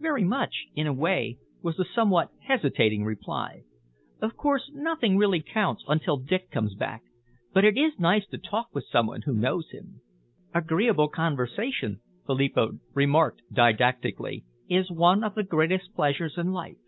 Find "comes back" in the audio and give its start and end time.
6.50-7.04